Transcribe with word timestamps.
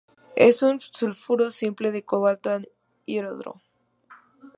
Es 0.35 0.63
un 0.63 0.81
sulfuro 0.81 1.51
simple 1.51 1.91
de 1.91 2.03
cobalto, 2.03 2.49
anhidro. 3.05 3.61